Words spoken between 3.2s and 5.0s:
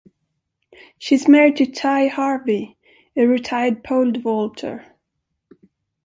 retired pole vaulter.